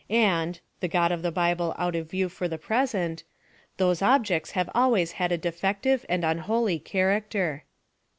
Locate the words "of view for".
1.95-2.47